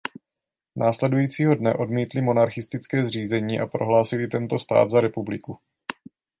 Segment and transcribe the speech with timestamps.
[0.75, 5.57] Následujícího dne odmítli monarchistické zřízení a prohlásili tento stát za republiku.